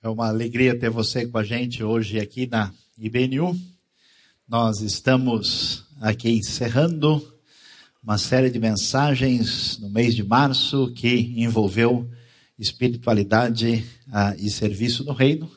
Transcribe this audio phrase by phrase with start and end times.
[0.00, 3.58] É uma alegria ter você com a gente hoje aqui na IBNU.
[4.48, 7.20] Nós estamos aqui encerrando
[8.00, 12.08] uma série de mensagens no mês de março que envolveu
[12.56, 15.50] espiritualidade ah, e serviço no reino.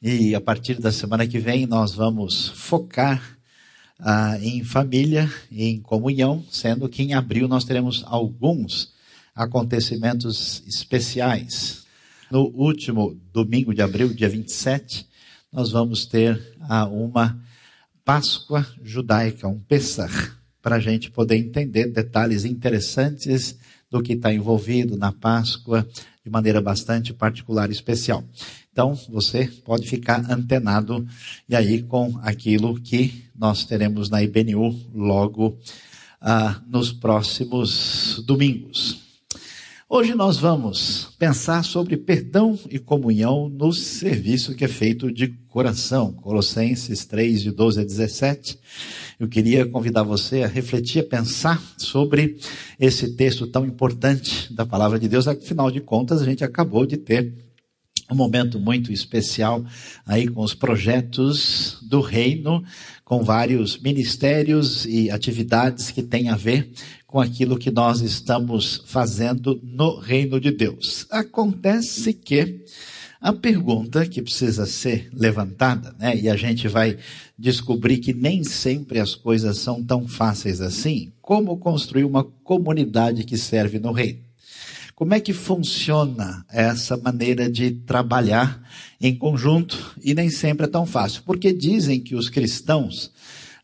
[0.00, 3.38] E a partir da semana que vem nós vamos focar
[3.98, 8.92] ah, em família em comunhão, sendo que em abril nós teremos alguns
[9.34, 11.83] acontecimentos especiais
[12.34, 15.06] no último domingo de abril, dia 27,
[15.52, 17.40] nós vamos ter ah, uma
[18.04, 20.10] Páscoa judaica, um Pessah,
[20.60, 23.56] para a gente poder entender detalhes interessantes
[23.88, 25.86] do que está envolvido na Páscoa
[26.24, 28.24] de maneira bastante particular e especial.
[28.72, 31.06] Então, você pode ficar antenado
[31.48, 35.56] e aí com aquilo que nós teremos na IBNU logo
[36.20, 39.03] ah, nos próximos domingos.
[39.86, 46.10] Hoje nós vamos pensar sobre perdão e comunhão no serviço que é feito de coração.
[46.10, 48.58] Colossenses 3, de 12 a 17.
[49.20, 52.38] Eu queria convidar você a refletir, a pensar sobre
[52.80, 55.28] esse texto tão importante da palavra de Deus.
[55.28, 57.43] Afinal de contas, a gente acabou de ter
[58.10, 59.64] um momento muito especial
[60.06, 62.62] aí com os projetos do reino,
[63.04, 66.70] com vários ministérios e atividades que têm a ver
[67.06, 71.06] com aquilo que nós estamos fazendo no reino de Deus.
[71.10, 72.64] Acontece que
[73.20, 76.98] a pergunta que precisa ser levantada, né, e a gente vai
[77.38, 83.38] descobrir que nem sempre as coisas são tão fáceis assim, como construir uma comunidade que
[83.38, 84.18] serve no reino?
[84.94, 88.62] Como é que funciona essa maneira de trabalhar
[89.00, 89.92] em conjunto?
[90.00, 93.10] E nem sempre é tão fácil, porque dizem que os cristãos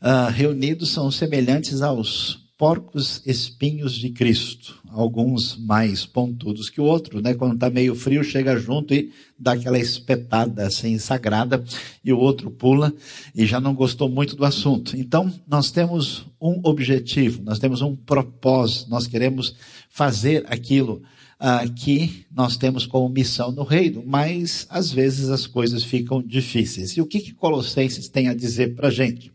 [0.03, 4.81] uh, reunidos são semelhantes aos porcos espinhos de Cristo.
[4.91, 7.33] Alguns mais pontudos que o outro, né?
[7.33, 11.65] Quando está meio frio, chega junto e dá aquela espetada assim sagrada,
[12.05, 12.93] e o outro pula
[13.37, 14.97] e já não gostou muito do assunto.
[14.97, 19.55] Então, nós temos um objetivo, nós temos um propósito, nós queremos
[19.89, 21.03] fazer aquilo
[21.43, 26.99] ah, que nós temos como missão no reino, mas às vezes as coisas ficam difíceis.
[26.99, 29.33] E o que, que Colossenses tem a dizer para a gente?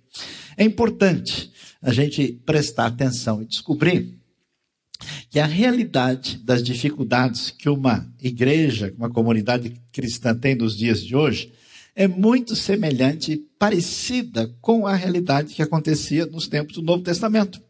[0.56, 1.52] É importante
[1.82, 4.16] a gente prestar atenção e descobrir
[5.32, 11.16] que a realidade das dificuldades que uma igreja, uma comunidade cristã tem nos dias de
[11.16, 11.52] hoje,
[11.96, 17.65] é muito semelhante parecida com a realidade que acontecia nos tempos do Novo Testamento.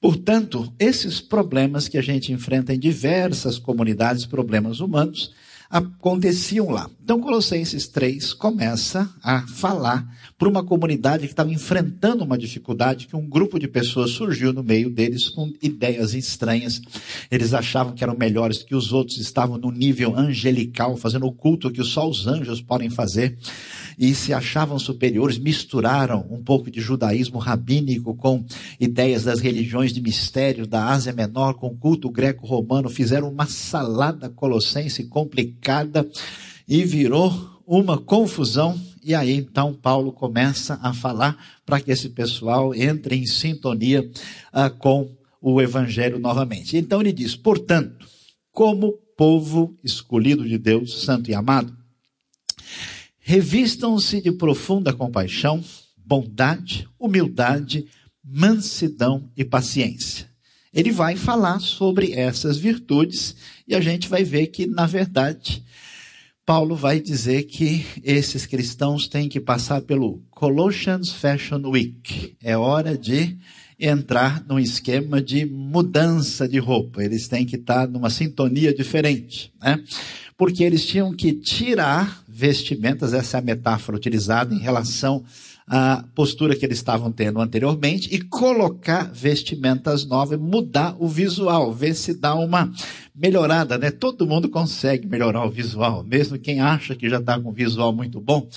[0.00, 5.34] Portanto, esses problemas que a gente enfrenta em diversas comunidades, problemas humanos,
[5.68, 6.90] aconteciam lá.
[7.10, 13.16] Então, Colossenses 3 começa a falar para uma comunidade que estava enfrentando uma dificuldade, que
[13.16, 16.80] um grupo de pessoas surgiu no meio deles com ideias estranhas.
[17.28, 21.68] Eles achavam que eram melhores que os outros, estavam no nível angelical, fazendo o culto
[21.72, 23.36] que só os anjos podem fazer,
[23.98, 28.44] e se achavam superiores, misturaram um pouco de judaísmo rabínico com
[28.78, 35.02] ideias das religiões de mistério da Ásia Menor, com culto greco-romano, fizeram uma salada colossense
[35.08, 36.08] complicada
[36.70, 38.80] e virou uma confusão.
[39.02, 41.36] E aí então Paulo começa a falar
[41.66, 44.08] para que esse pessoal entre em sintonia
[44.54, 45.10] uh, com
[45.42, 46.76] o evangelho novamente.
[46.76, 48.06] Então ele diz: portanto,
[48.52, 51.76] como povo escolhido de Deus, santo e amado,
[53.18, 55.62] revistam-se de profunda compaixão,
[55.96, 57.86] bondade, humildade,
[58.24, 60.30] mansidão e paciência
[60.72, 63.34] ele vai falar sobre essas virtudes
[63.66, 65.64] e a gente vai ver que, na verdade,
[66.50, 72.34] Paulo vai dizer que esses cristãos têm que passar pelo Colossians Fashion Week.
[72.42, 73.36] É hora de
[73.78, 77.04] entrar num esquema de mudança de roupa.
[77.04, 79.80] Eles têm que estar numa sintonia diferente, né?
[80.36, 85.22] Porque eles tinham que tirar vestimentas, essa é a metáfora utilizada em relação
[85.72, 91.94] a postura que eles estavam tendo anteriormente e colocar vestimentas novas, mudar o visual, ver
[91.94, 92.72] se dá uma
[93.14, 93.92] melhorada, né?
[93.92, 97.92] Todo mundo consegue melhorar o visual, mesmo quem acha que já está com um visual
[97.92, 98.48] muito bom,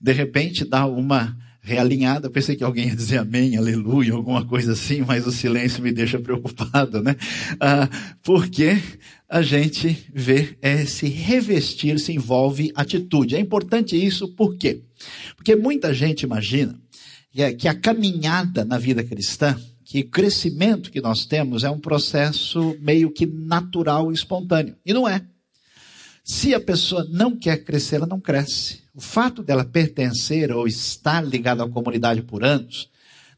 [0.00, 2.28] de repente dá uma realinhada.
[2.28, 6.18] Pensei que alguém ia dizer amém, aleluia, alguma coisa assim, mas o silêncio me deixa
[6.22, 7.14] preocupado, né?
[7.60, 7.88] Ah,
[8.24, 8.76] porque
[9.28, 13.36] a gente vê esse revestir se envolve atitude.
[13.36, 14.82] É importante isso por quê?
[15.36, 16.78] Porque muita gente imagina
[17.58, 22.76] que a caminhada na vida cristã, que o crescimento que nós temos é um processo
[22.80, 24.76] meio que natural e espontâneo.
[24.84, 25.22] E não é.
[26.24, 28.80] Se a pessoa não quer crescer, ela não cresce.
[28.94, 32.90] O fato dela pertencer ou estar ligada à comunidade por anos,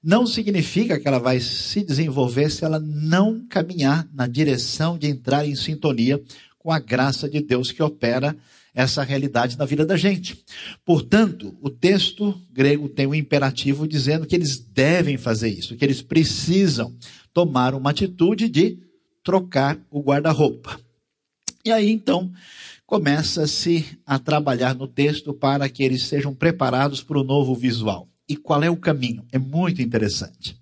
[0.02, 5.46] não significa que ela vai se desenvolver se ela não caminhar na direção de entrar
[5.46, 6.22] em sintonia
[6.58, 8.36] com a graça de Deus que opera
[8.78, 10.44] essa realidade na vida da gente.
[10.84, 16.00] Portanto, o texto grego tem um imperativo dizendo que eles devem fazer isso, que eles
[16.00, 16.94] precisam
[17.34, 18.78] tomar uma atitude de
[19.24, 20.78] trocar o guarda-roupa.
[21.64, 22.30] E aí então
[22.86, 28.08] começa-se a trabalhar no texto para que eles sejam preparados para o novo visual.
[28.28, 29.26] E qual é o caminho?
[29.32, 30.56] É muito interessante.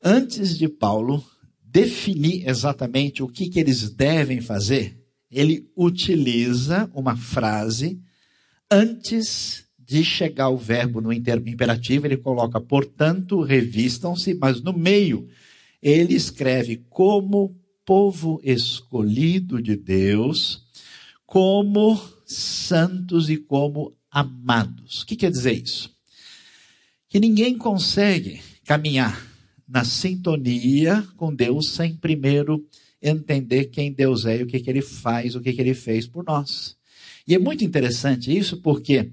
[0.00, 1.24] Antes de Paulo
[1.60, 5.01] definir exatamente o que, que eles devem fazer,
[5.32, 7.98] ele utiliza uma frase
[8.70, 15.28] antes de chegar o verbo no imperativo, ele coloca, portanto, revistam-se, mas no meio
[15.82, 20.62] ele escreve como povo escolhido de Deus,
[21.26, 25.02] como santos e como amados.
[25.02, 25.90] O que quer dizer isso?
[27.08, 29.26] Que ninguém consegue caminhar
[29.66, 32.64] na sintonia com Deus sem primeiro
[33.02, 36.06] entender quem Deus é e o que, que ele faz, o que, que ele fez
[36.06, 36.76] por nós.
[37.26, 39.10] E é muito interessante isso porque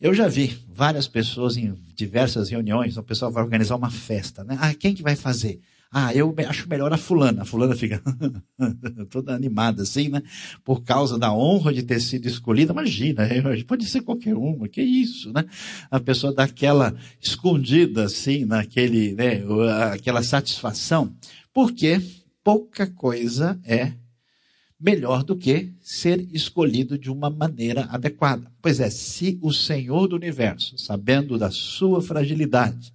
[0.00, 4.56] eu já vi várias pessoas em diversas reuniões, o pessoal vai organizar uma festa, né?
[4.60, 5.60] Ah, quem que vai fazer?
[5.92, 7.42] Ah, eu acho melhor a fulana.
[7.42, 8.00] A fulana fica
[9.10, 10.22] toda animada assim, né?
[10.64, 12.72] Por causa da honra de ter sido escolhida.
[12.72, 13.28] Imagina,
[13.66, 15.44] pode ser qualquer uma, que isso, né?
[15.90, 19.42] A pessoa dá aquela escondida assim, naquele, né?
[19.92, 21.12] Aquela satisfação.
[21.52, 22.00] Porque
[22.42, 23.94] pouca coisa é
[24.78, 28.50] melhor do que ser escolhido de uma maneira adequada.
[28.62, 32.92] Pois é, se o Senhor do universo, sabendo da sua fragilidade,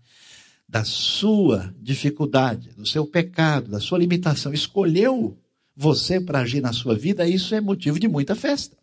[0.67, 5.37] da sua dificuldade, do seu pecado, da sua limitação, escolheu
[5.75, 8.75] você para agir na sua vida, isso é motivo de muita festa.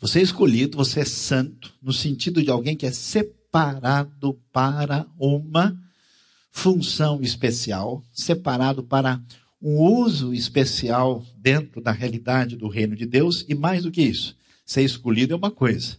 [0.00, 5.80] Você é escolhido, você é santo, no sentido de alguém que é separado para uma
[6.52, 9.20] função especial, separado para
[9.60, 14.36] um uso especial dentro da realidade do reino de Deus, e mais do que isso,
[14.64, 15.96] ser escolhido é uma coisa,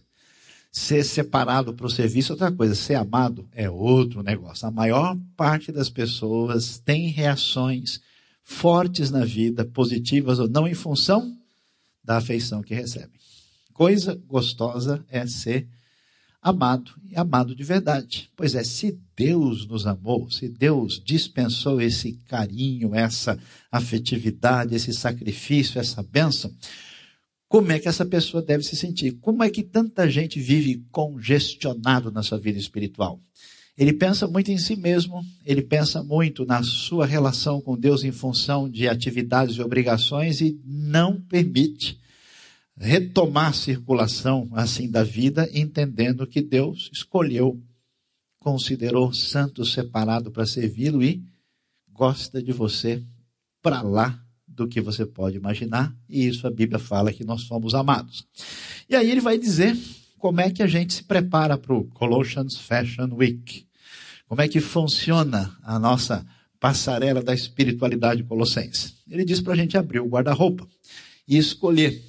[0.76, 4.66] Ser separado para o serviço é outra coisa, ser amado é outro negócio.
[4.66, 8.00] A maior parte das pessoas tem reações
[8.42, 11.38] fortes na vida, positivas ou não, em função
[12.02, 13.20] da afeição que recebem.
[13.72, 15.68] Coisa gostosa é ser
[16.44, 18.28] amado e amado de verdade.
[18.36, 23.38] Pois é, se Deus nos amou, se Deus dispensou esse carinho, essa
[23.72, 26.52] afetividade, esse sacrifício, essa bênção,
[27.48, 29.12] como é que essa pessoa deve se sentir?
[29.22, 33.18] Como é que tanta gente vive congestionado na sua vida espiritual?
[33.76, 38.12] Ele pensa muito em si mesmo, ele pensa muito na sua relação com Deus em
[38.12, 41.98] função de atividades e obrigações e não permite
[42.76, 47.60] retomar a circulação assim da vida, entendendo que Deus escolheu,
[48.38, 51.22] considerou santo separado para servi-lo e
[51.90, 53.02] gosta de você
[53.62, 57.74] para lá do que você pode imaginar, e isso a Bíblia fala que nós somos
[57.74, 58.26] amados.
[58.88, 59.76] E aí ele vai dizer
[60.18, 63.66] como é que a gente se prepara para o Colossians Fashion Week.
[64.26, 66.24] Como é que funciona a nossa
[66.64, 68.94] passarela da espiritualidade colossense.
[69.06, 70.66] Ele diz para a gente abrir o guarda-roupa
[71.28, 72.02] e escolher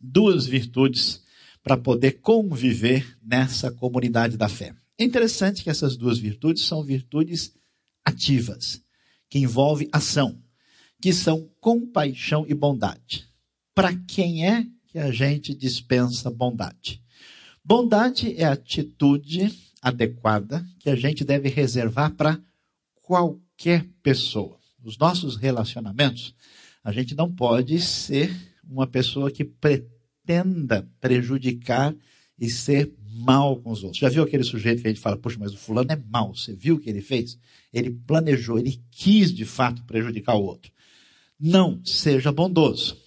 [0.00, 1.22] duas virtudes
[1.62, 4.74] para poder conviver nessa comunidade da fé.
[4.98, 7.52] É interessante que essas duas virtudes são virtudes
[8.04, 8.82] ativas,
[9.28, 10.40] que envolvem ação
[11.00, 13.26] que são compaixão e bondade.
[13.74, 17.02] Para quem é que a gente dispensa bondade?
[17.64, 22.38] Bondade é a atitude adequada que a gente deve reservar para
[22.96, 24.58] qualquer pessoa.
[24.78, 26.34] Nos nossos relacionamentos,
[26.84, 28.30] a gente não pode ser
[28.64, 29.44] uma pessoa que
[30.24, 31.94] pretenda prejudicar
[32.38, 34.00] e ser mal com os outros.
[34.00, 36.54] Já viu aquele sujeito que a gente fala, poxa, mas o fulano é mal, você
[36.54, 37.38] viu o que ele fez?
[37.72, 40.72] Ele planejou, ele quis de fato prejudicar o outro
[41.40, 42.98] não seja bondoso.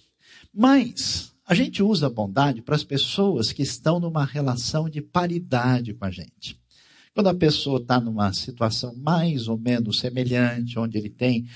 [0.52, 5.94] Mas a gente usa a bondade para as pessoas que estão numa relação de paridade
[5.94, 6.58] com a gente.
[7.14, 11.46] Quando a pessoa está numa situação mais ou menos semelhante, onde ele tem,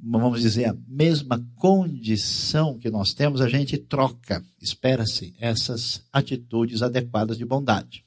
[0.00, 7.38] vamos dizer, a mesma condição que nós temos, a gente troca, espera-se, essas atitudes adequadas
[7.38, 8.04] de bondade.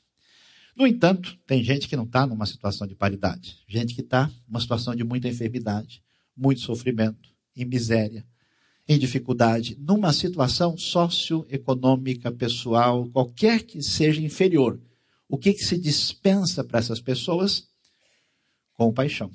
[0.75, 4.59] No entanto, tem gente que não está numa situação de paridade, gente que está numa
[4.59, 6.03] situação de muita enfermidade,
[6.35, 8.23] muito sofrimento, em miséria,
[8.87, 14.79] em dificuldade, numa situação socioeconômica, pessoal, qualquer que seja inferior.
[15.27, 17.67] O que, que se dispensa para essas pessoas?
[18.73, 19.31] Compaixão.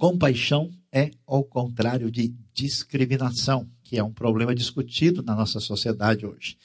[0.00, 6.56] Compaixão é ao contrário de discriminação, que é um problema discutido na nossa sociedade hoje.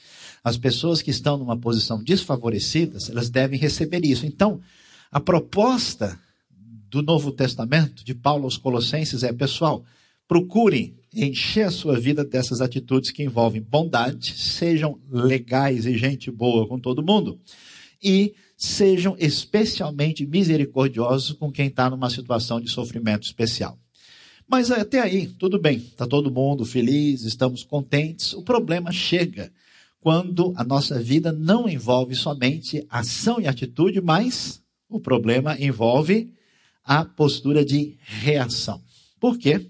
[0.42, 4.24] As pessoas que estão numa posição desfavorecidas, elas devem receber isso.
[4.24, 4.58] Então,
[5.12, 6.18] a proposta
[6.50, 9.84] do Novo Testamento, de Paulo aos Colossenses, é: pessoal,
[10.26, 16.66] Procure encher a sua vida dessas atitudes que envolvem bondade, sejam legais e gente boa
[16.66, 17.38] com todo mundo,
[18.02, 23.78] e sejam especialmente misericordiosos com quem está numa situação de sofrimento especial.
[24.48, 28.32] Mas até aí, tudo bem, está todo mundo feliz, estamos contentes.
[28.32, 29.52] O problema chega
[30.00, 36.32] quando a nossa vida não envolve somente ação e atitude, mas o problema envolve
[36.84, 38.80] a postura de reação.
[39.18, 39.68] Por quê?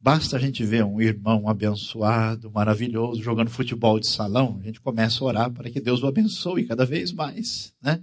[0.00, 5.22] Basta a gente ver um irmão abençoado, maravilhoso, jogando futebol de salão, a gente começa
[5.22, 8.00] a orar para que Deus o abençoe cada vez mais, né?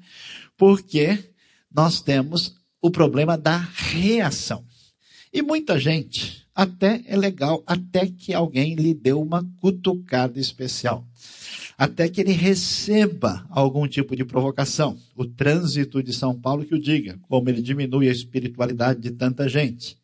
[0.58, 1.18] Porque
[1.74, 4.66] nós temos o problema da reação.
[5.32, 11.06] E muita gente, até é legal, até que alguém lhe deu uma cutucada especial.
[11.78, 14.98] Até que ele receba algum tipo de provocação.
[15.16, 19.48] O trânsito de São Paulo que o diga, como ele diminui a espiritualidade de tanta
[19.50, 19.98] gente.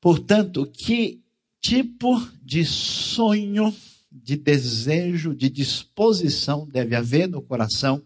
[0.00, 1.20] Portanto, que
[1.60, 3.74] tipo de sonho,
[4.10, 8.02] de desejo, de disposição deve haver no coração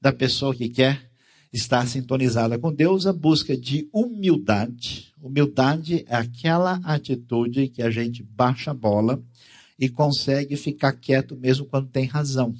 [0.00, 1.10] da pessoa que quer
[1.52, 3.06] estar sintonizada com Deus?
[3.06, 5.12] A busca de humildade.
[5.20, 9.22] Humildade é aquela atitude que a gente baixa a bola
[9.78, 12.54] e consegue ficar quieto mesmo quando tem razão.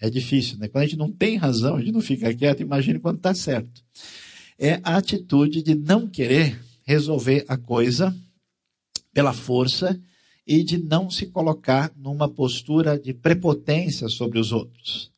[0.00, 0.68] É difícil, né?
[0.68, 3.82] Quando a gente não tem razão, a gente não fica quieto, imagine quando está certo.
[4.58, 6.58] É a atitude de não querer
[6.90, 8.12] resolver a coisa
[9.12, 9.96] pela força
[10.44, 15.12] e de não se colocar numa postura de prepotência sobre os outros.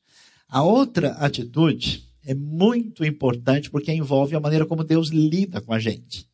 [0.47, 5.79] A outra atitude é muito importante porque envolve a maneira como Deus lida com a
[5.79, 6.29] gente.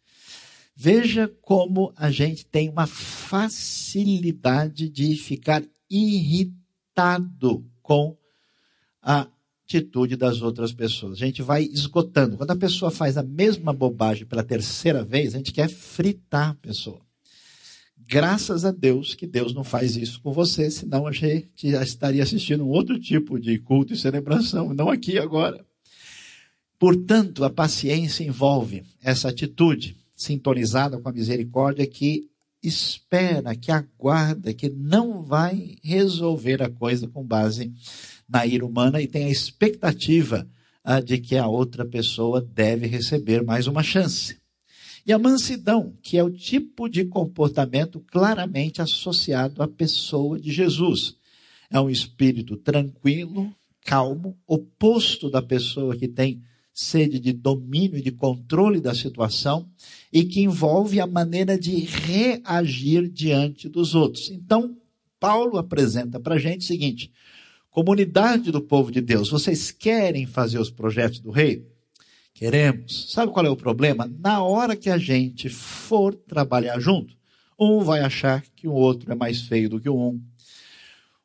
[0.74, 8.16] Veja como a gente tem uma facilidade de ficar irritado com
[9.00, 9.28] a
[9.68, 11.20] atitude das outras pessoas.
[11.20, 12.38] A gente vai esgotando.
[12.38, 16.54] Quando a pessoa faz a mesma bobagem pela terceira vez, a gente quer fritar a
[16.54, 17.00] pessoa.
[17.98, 22.22] Graças a Deus que Deus não faz isso com você, senão a gente já estaria
[22.22, 25.62] assistindo um outro tipo de culto e celebração, não aqui agora.
[26.78, 32.30] Portanto, a paciência envolve essa atitude sintonizada com a misericórdia que
[32.62, 37.72] espera, que aguarda, que não vai resolver a coisa com base
[38.28, 40.48] na ira humana e tem a expectativa
[40.84, 44.36] ah, de que a outra pessoa deve receber mais uma chance.
[45.06, 51.16] E a mansidão, que é o tipo de comportamento claramente associado à pessoa de Jesus.
[51.70, 53.50] É um espírito tranquilo,
[53.84, 56.42] calmo, oposto da pessoa que tem
[56.74, 59.68] sede de domínio e de controle da situação
[60.12, 64.30] e que envolve a maneira de reagir diante dos outros.
[64.30, 64.76] Então,
[65.18, 67.10] Paulo apresenta para a gente o seguinte:
[67.70, 71.66] Comunidade do povo de Deus, vocês querem fazer os projetos do rei?
[72.32, 73.12] Queremos.
[73.12, 74.10] Sabe qual é o problema?
[74.18, 77.14] Na hora que a gente for trabalhar junto,
[77.58, 80.20] um vai achar que o outro é mais feio do que o um.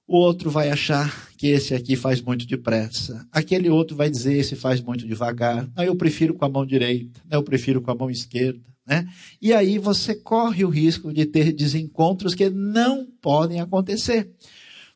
[0.08, 3.26] O outro vai achar que esse aqui faz muito depressa.
[3.32, 5.68] Aquele outro vai dizer esse faz muito devagar.
[5.76, 7.22] Não, eu prefiro com a mão direita.
[7.30, 8.60] Não, eu prefiro com a mão esquerda.
[8.86, 9.08] Né?
[9.42, 14.30] E aí você corre o risco de ter desencontros que não podem acontecer.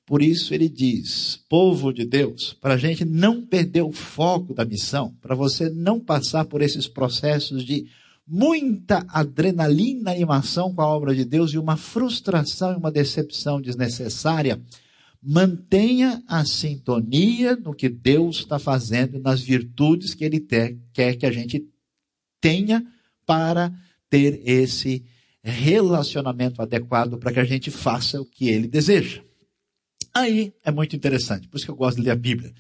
[0.08, 4.64] Por isso ele diz, povo de Deus, para a gente não perder o foco da
[4.64, 7.88] missão, para você não passar por esses processos de
[8.26, 14.62] muita adrenalina, animação com a obra de Deus e uma frustração e uma decepção desnecessária,
[15.22, 21.26] mantenha a sintonia no que Deus está fazendo, nas virtudes que Ele ter, quer que
[21.26, 21.68] a gente
[22.40, 22.82] tenha
[23.26, 23.74] para
[24.10, 25.04] ter esse
[25.44, 29.27] relacionamento adequado para que a gente faça o que Ele deseja.
[30.18, 32.52] Aí é muito interessante, por isso que eu gosto de ler a Bíblia.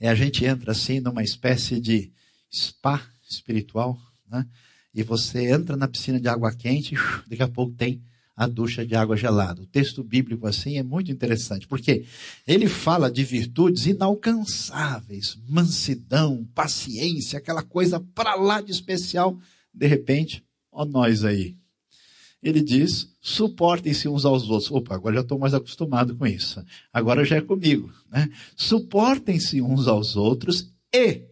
[0.00, 2.12] É, a gente entra assim numa espécie de
[2.52, 3.96] spa espiritual,
[4.28, 4.44] né?
[4.92, 6.96] e você entra na piscina de água quente,
[7.28, 8.02] daqui a pouco tem
[8.36, 9.62] a ducha de água gelada.
[9.62, 12.04] O texto bíblico assim é muito interessante, porque
[12.44, 19.38] ele fala de virtudes inalcançáveis, mansidão, paciência, aquela coisa para lá de especial.
[19.72, 21.56] De repente, ó nós aí,
[22.44, 24.70] ele diz: suportem-se uns aos outros.
[24.70, 26.62] Opa, agora já estou mais acostumado com isso.
[26.92, 27.92] Agora já é comigo.
[28.10, 28.28] Né?
[28.54, 31.22] Suportem-se uns aos outros e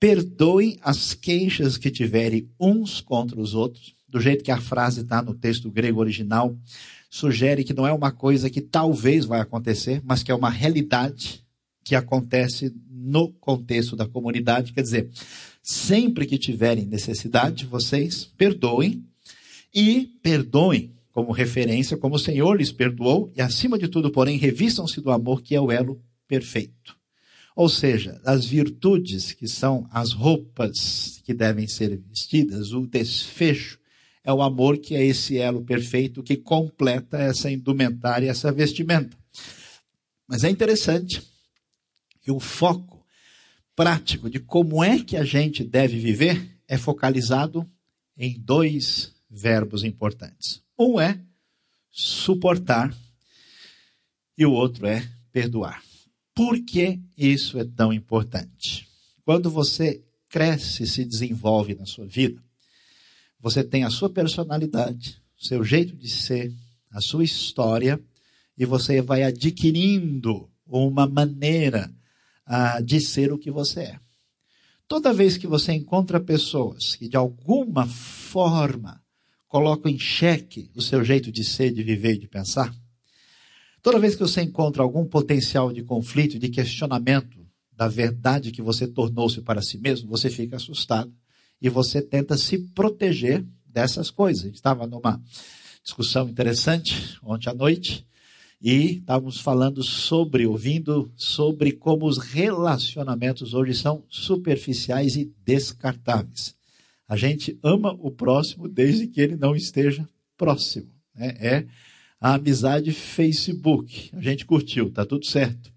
[0.00, 3.94] perdoem as queixas que tiverem uns contra os outros.
[4.08, 6.56] Do jeito que a frase está no texto grego original,
[7.10, 11.44] sugere que não é uma coisa que talvez vai acontecer, mas que é uma realidade
[11.84, 14.72] que acontece no contexto da comunidade.
[14.72, 15.10] Quer dizer,
[15.62, 19.04] sempre que tiverem necessidade, vocês perdoem
[19.74, 25.00] e perdoem como referência, como o Senhor lhes perdoou, e acima de tudo, porém, revistam-se
[25.00, 26.94] do amor que é o elo perfeito.
[27.56, 33.78] Ou seja, as virtudes que são as roupas que devem ser vestidas, o desfecho,
[34.22, 39.16] é o amor que é esse elo perfeito que completa essa indumentária, essa vestimenta.
[40.28, 41.22] Mas é interessante
[42.20, 43.06] que o foco
[43.74, 47.66] prático de como é que a gente deve viver é focalizado
[48.18, 50.62] em dois verbos importantes.
[50.78, 51.20] Um é
[51.90, 52.94] suportar
[54.36, 55.82] e o outro é perdoar.
[56.34, 58.86] Por que isso é tão importante?
[59.24, 62.42] Quando você cresce e se desenvolve na sua vida,
[63.40, 66.52] você tem a sua personalidade, seu jeito de ser,
[66.90, 68.00] a sua história,
[68.56, 71.90] e você vai adquirindo uma maneira
[72.46, 74.00] uh, de ser o que você é.
[74.88, 79.02] Toda vez que você encontra pessoas que de alguma forma
[79.56, 82.76] colocam em xeque o seu jeito de ser, de viver e de pensar,
[83.80, 87.38] toda vez que você encontra algum potencial de conflito, de questionamento
[87.72, 91.10] da verdade que você tornou-se para si mesmo, você fica assustado
[91.58, 94.42] e você tenta se proteger dessas coisas.
[94.42, 95.18] A gente estava numa
[95.82, 98.06] discussão interessante ontem à noite
[98.60, 106.54] e estávamos falando sobre, ouvindo sobre como os relacionamentos hoje são superficiais e descartáveis.
[107.08, 110.90] A gente ama o próximo desde que ele não esteja próximo.
[111.14, 111.36] Né?
[111.38, 111.66] É
[112.20, 114.10] a amizade Facebook.
[114.14, 115.72] A gente curtiu, tá tudo certo.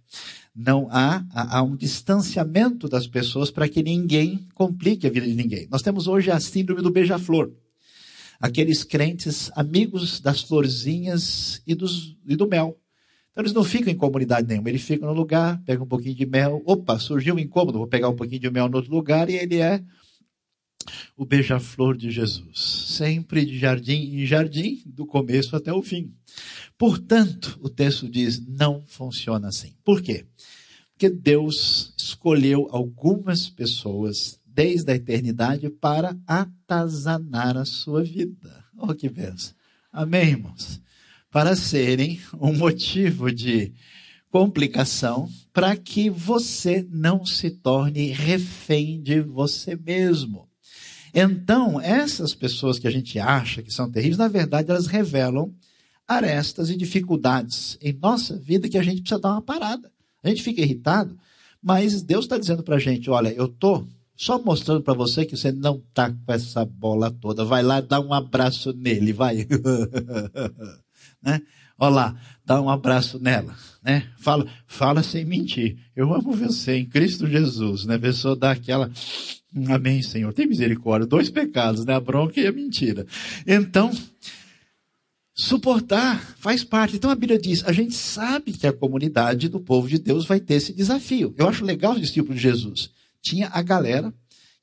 [0.56, 5.68] Não há, há um distanciamento das pessoas para que ninguém complique a vida de ninguém.
[5.70, 7.52] Nós temos hoje a síndrome do beija-flor
[8.40, 12.80] aqueles crentes amigos das florzinhas e, dos, e do mel.
[13.32, 16.26] Então eles não ficam em comunidade nenhuma, eles ficam no lugar, pegam um pouquinho de
[16.26, 19.36] mel, opa, surgiu um incômodo, vou pegar um pouquinho de mel no outro lugar, e
[19.36, 19.84] ele é
[21.16, 26.14] o beija-flor de Jesus, sempre de jardim em jardim, do começo até o fim.
[26.78, 29.74] Portanto, o texto diz: não funciona assim.
[29.84, 30.26] Por quê?
[30.92, 38.66] Porque Deus escolheu algumas pessoas desde a eternidade para atazanar a sua vida.
[38.78, 39.54] Oh, que benção.
[39.92, 40.82] Amém, irmãos?
[41.32, 43.74] Para serem um motivo de
[44.30, 50.49] complicação para que você não se torne refém de você mesmo.
[51.14, 55.54] Então, essas pessoas que a gente acha que são terríveis, na verdade, elas revelam
[56.08, 59.92] arestas e dificuldades em nossa vida que a gente precisa dar uma parada.
[60.24, 61.18] A gente fica irritado,
[61.62, 65.38] mas Deus está dizendo para a gente: olha, eu estou só mostrando para você que
[65.38, 67.46] você não tá com essa bola toda.
[67.46, 69.48] Vai lá, dá um abraço nele, vai.
[71.24, 71.42] né?
[71.78, 74.10] Olha lá, dá um abraço nela, né?
[74.18, 75.78] Fala, fala sem mentir.
[75.96, 77.96] Eu amo você em Cristo Jesus, né?
[77.96, 78.92] A pessoa dá aquela,
[79.68, 81.08] amém, Senhor, tem misericórdia.
[81.08, 81.94] Dois pecados, né?
[81.94, 83.06] A bronca e a mentira.
[83.48, 83.92] Então,
[85.34, 86.96] suportar faz parte.
[86.96, 90.40] Então a Bíblia diz, a gente sabe que a comunidade do povo de Deus vai
[90.40, 91.34] ter esse desafio.
[91.38, 94.14] Eu acho legal os discípulos de Jesus tinha a galera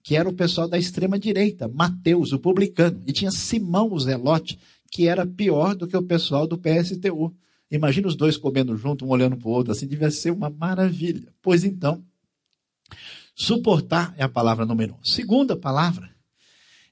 [0.02, 4.56] que era o pessoal da extrema direita, Mateus, o publicano, e tinha Simão, o Zelote,
[4.88, 7.34] que era pior do que o pessoal do PSTU.
[7.68, 11.26] Imagina os dois comendo junto, um olhando para o outro, assim, devia ser uma maravilha.
[11.42, 12.04] Pois então,
[13.36, 15.04] suportar é a palavra número um.
[15.04, 16.10] Segunda palavra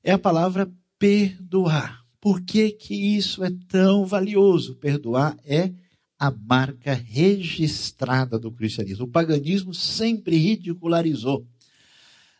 [0.02, 2.04] é a palavra perdoar.
[2.20, 4.76] Por que, que isso é tão valioso?
[4.76, 5.72] Perdoar é
[6.18, 9.06] a marca registrada do cristianismo.
[9.06, 11.46] O paganismo sempre ridicularizou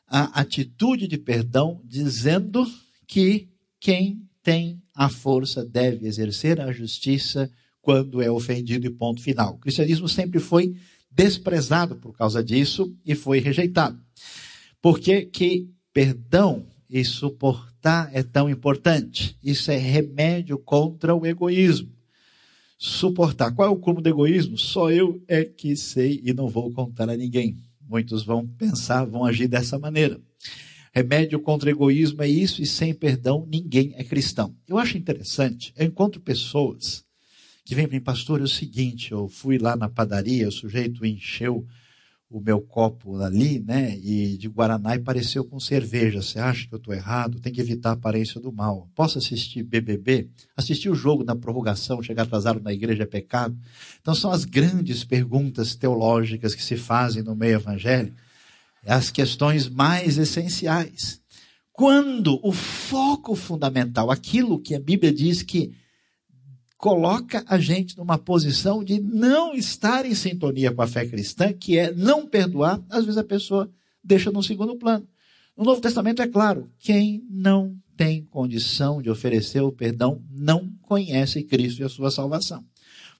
[0.07, 2.71] a atitude de perdão, dizendo
[3.07, 3.49] que
[3.81, 9.55] quem tem a força deve exercer a justiça quando é ofendido e ponto final.
[9.55, 10.77] O cristianismo sempre foi
[11.14, 13.98] desprezado por causa disso e foi rejeitado.
[14.83, 19.38] Por que, que perdão e suportar é tão importante?
[19.42, 21.92] Isso é remédio contra o egoísmo.
[22.77, 23.55] Suportar.
[23.55, 24.59] Qual é o cúmulo do egoísmo?
[24.59, 27.57] Só eu é que sei e não vou contar a ninguém.
[27.81, 30.20] Muitos vão pensar, vão agir dessa maneira.
[30.92, 34.55] Remédio contra o egoísmo é isso, e sem perdão ninguém é cristão.
[34.66, 37.05] Eu acho interessante, eu encontro pessoas
[37.64, 41.05] que vêm para mim, pastor, é o seguinte, eu fui lá na padaria, o sujeito
[41.05, 41.66] encheu
[42.31, 46.20] o meu copo ali, né, e de Guaraná e pareceu com cerveja.
[46.20, 47.38] Você acha que eu estou errado?
[47.38, 48.88] Tem que evitar a aparência do mal.
[48.94, 50.29] Posso assistir BBB?
[50.57, 53.57] Assistir o jogo na prorrogação, chegar atrasado na igreja é pecado?
[54.00, 58.16] Então são as grandes perguntas teológicas que se fazem no meio evangélico,
[58.85, 61.20] as questões mais essenciais.
[61.72, 65.72] Quando o foco fundamental, aquilo que a Bíblia diz que
[66.85, 71.79] coloca a gente numa posição de não estar em sintonia com a fé cristã, que
[71.79, 73.70] é não perdoar, às vezes a pessoa
[74.05, 75.09] deixa no segundo plano.
[75.57, 81.42] No Novo Testamento é claro, quem não tem condição de oferecer o perdão não conhece
[81.42, 82.62] Cristo e a sua salvação.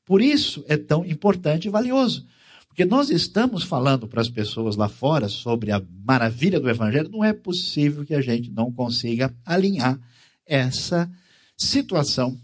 [0.05, 2.27] Por isso é tão importante e valioso.
[2.68, 7.24] Porque nós estamos falando para as pessoas lá fora sobre a maravilha do Evangelho, não
[7.24, 9.98] é possível que a gente não consiga alinhar
[10.44, 11.11] essa
[11.57, 12.38] situação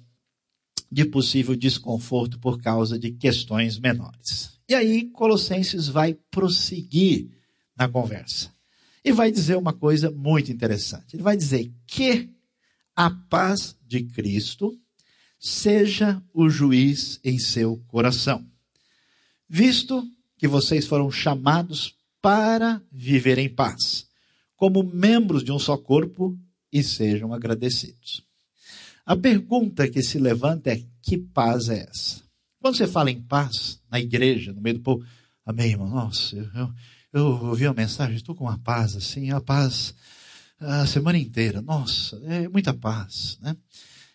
[0.90, 4.58] de possível desconforto por causa de questões menores.
[4.68, 7.30] E aí, Colossenses vai prosseguir
[7.76, 8.52] na conversa
[9.04, 11.14] e vai dizer uma coisa muito interessante.
[11.14, 12.28] Ele vai dizer que
[12.94, 14.78] a paz de Cristo
[15.38, 18.46] seja o juiz em seu coração,
[19.48, 24.06] visto que vocês foram chamados para viver em paz,
[24.54, 26.38] como membros de um só corpo,
[26.72, 28.22] e sejam agradecidos.
[29.10, 32.22] A pergunta que se levanta é: que paz é essa?
[32.60, 35.04] Quando você fala em paz na igreja, no meio do povo,
[35.44, 35.88] amém, irmão?
[35.88, 36.72] Nossa, eu,
[37.12, 39.92] eu ouvi a mensagem, estou com uma paz assim, a paz
[40.60, 41.60] a semana inteira.
[41.60, 43.56] Nossa, é muita paz, né?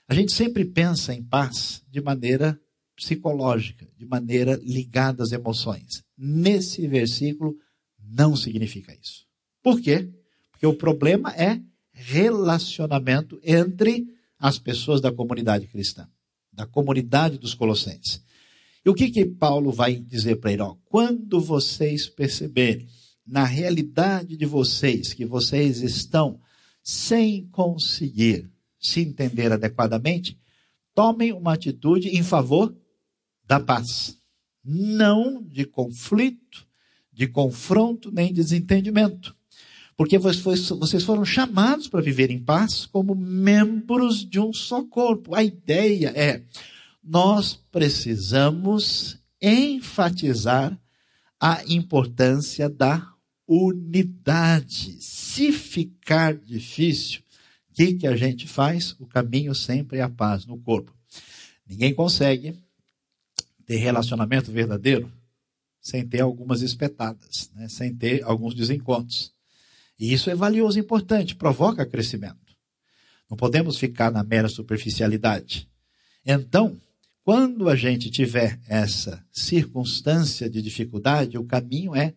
[0.08, 2.58] A gente sempre pensa em paz de maneira
[2.95, 6.05] psicológica, de maneira ligada às emoções.
[6.17, 7.53] Nesse versículo
[7.99, 9.25] não significa isso.
[9.62, 10.10] Por quê?
[10.53, 11.60] Porque o problema é
[11.91, 14.14] relacionamento entre
[14.45, 16.08] as pessoas da comunidade cristã,
[16.53, 18.23] da comunidade dos colossenses.
[18.86, 20.62] E o que que Paulo vai dizer para ele?
[20.62, 22.88] Ó, quando vocês perceberem
[23.25, 26.39] na realidade de vocês que vocês estão
[26.84, 28.47] sem conseguir
[28.79, 30.39] se entender adequadamente,
[30.93, 32.71] tomem uma atitude em favor
[33.47, 34.15] da paz,
[34.63, 36.67] não de conflito,
[37.12, 39.34] de confronto nem desentendimento.
[39.97, 45.34] Porque vocês foram chamados para viver em paz como membros de um só corpo.
[45.34, 46.43] A ideia é,
[47.01, 50.77] nós precisamos enfatizar
[51.39, 53.13] a importância da
[53.47, 54.97] unidade.
[54.99, 57.21] Se ficar difícil,
[57.69, 58.95] o que, que a gente faz?
[58.99, 60.93] O caminho sempre é a paz no corpo.
[61.67, 62.55] Ninguém consegue
[63.65, 65.12] ter relacionamento verdadeiro
[65.81, 67.69] sem ter algumas espetadas, né?
[67.69, 69.34] sem ter alguns desencontros.
[69.99, 72.55] E isso é valioso e importante, provoca crescimento.
[73.29, 75.67] Não podemos ficar na mera superficialidade.
[76.25, 76.77] Então,
[77.23, 82.13] quando a gente tiver essa circunstância de dificuldade, o caminho é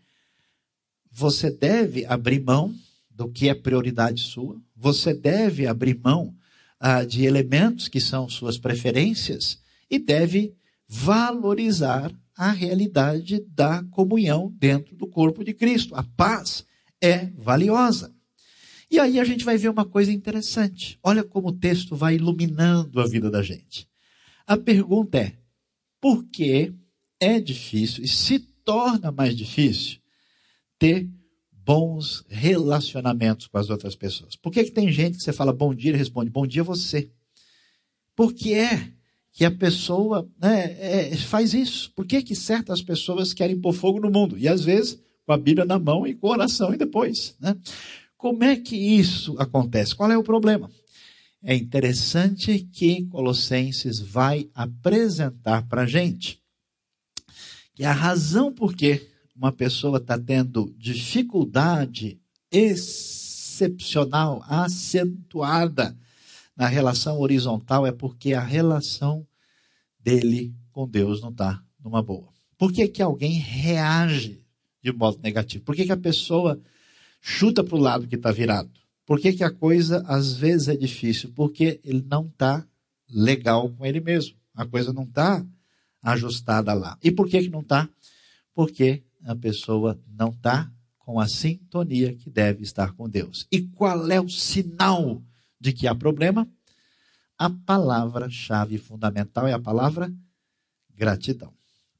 [1.11, 2.75] você deve abrir mão
[3.11, 6.35] do que é prioridade sua, você deve abrir mão
[6.79, 9.59] ah, de elementos que são suas preferências
[9.91, 10.55] e deve
[10.87, 15.95] valorizar a realidade da comunhão dentro do corpo de Cristo.
[15.97, 16.65] A paz
[17.03, 18.15] é valiosa.
[18.91, 20.99] E aí a gente vai ver uma coisa interessante.
[21.03, 23.87] Olha como o texto vai iluminando a vida da gente.
[24.47, 25.37] A pergunta é:
[26.01, 26.73] por que
[27.21, 29.99] é difícil e se torna mais difícil
[30.79, 31.09] ter
[31.53, 34.37] bons relacionamentos com as outras pessoas?
[34.37, 37.11] Por que, que tem gente que você fala bom dia e responde bom dia você?
[38.17, 38.91] Por que é
[39.33, 41.93] que a pessoa né, é, faz isso?
[41.95, 44.39] Por que, que certas pessoas querem pôr fogo no mundo?
[44.39, 47.37] E às vezes com a Bíblia na mão e com oração e depois.
[47.39, 47.55] Né?
[48.17, 49.95] Como é que isso acontece?
[49.95, 50.71] Qual é o problema?
[51.43, 56.41] É interessante que Colossenses vai apresentar para a gente
[57.75, 62.19] que a razão por que uma pessoa está tendo dificuldade
[62.51, 65.95] excepcional, acentuada
[66.57, 69.27] na relação horizontal é porque a relação
[70.01, 72.29] dele com Deus não está numa boa.
[72.57, 74.48] Por que, que alguém reage
[74.83, 75.65] de modo negativo?
[75.65, 76.61] Por que, que a pessoa
[77.21, 78.71] chuta para o lado que está virado?
[79.05, 81.33] Por que, que a coisa às vezes é difícil?
[81.35, 82.67] Porque ele não está
[83.09, 84.37] legal com ele mesmo.
[84.55, 85.45] A coisa não está
[86.03, 86.99] ajustada lá.
[87.03, 87.89] E por que, que não está?
[88.55, 93.47] Porque a pessoa não está com a sintonia que deve estar com Deus.
[93.51, 95.23] E qual é o sinal
[95.59, 96.47] de que há problema?
[97.39, 100.13] A palavra-chave fundamental é a palavra
[100.95, 101.58] gratidão.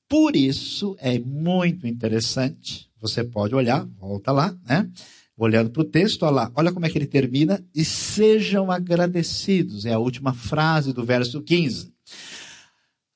[0.09, 4.91] Por isso é muito interessante, você pode olhar, volta lá, né?
[5.37, 9.85] Olhando para o texto, olha lá, olha como é que ele termina, e sejam agradecidos,
[9.85, 11.93] é a última frase do verso 15.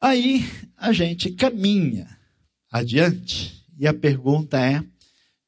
[0.01, 0.45] Aí
[0.77, 2.07] a gente caminha
[2.71, 4.85] adiante, e a pergunta é,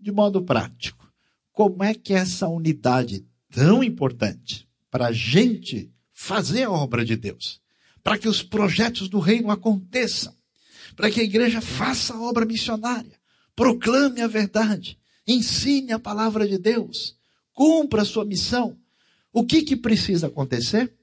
[0.01, 1.07] de modo prático,
[1.53, 7.61] como é que essa unidade tão importante para a gente fazer a obra de Deus,
[8.03, 10.35] para que os projetos do reino aconteçam,
[10.97, 13.19] para que a igreja faça a obra missionária,
[13.55, 17.17] proclame a verdade, ensine a palavra de Deus,
[17.53, 18.79] cumpra a sua missão.
[19.33, 20.95] O que, que precisa acontecer?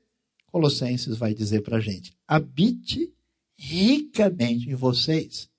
[0.47, 3.13] Colossenses vai dizer para a gente: habite
[3.57, 5.49] ricamente em vocês